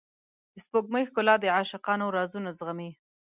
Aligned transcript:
د 0.53 0.55
سپوږمۍ 0.65 1.03
ښکلا 1.09 1.35
د 1.39 1.45
عاشقانو 1.57 2.13
رازونه 2.17 2.49
زغمي. 2.59 2.89